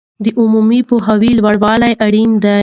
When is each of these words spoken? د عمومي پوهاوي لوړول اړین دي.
د 0.23 0.25
عمومي 0.39 0.79
پوهاوي 0.89 1.31
لوړول 1.39 1.81
اړین 2.05 2.31
دي. 2.43 2.57